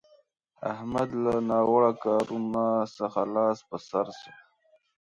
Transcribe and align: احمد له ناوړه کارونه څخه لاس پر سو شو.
احمد 0.71 1.09
له 1.23 1.33
ناوړه 1.49 1.91
کارونه 2.03 2.63
څخه 2.97 3.21
لاس 3.35 3.57
پر 3.69 3.81
سو 3.89 4.01
شو. 4.19 4.31